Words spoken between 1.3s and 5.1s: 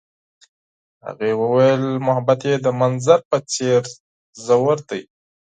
وویل محبت یې د منظر په څېر ژور دی.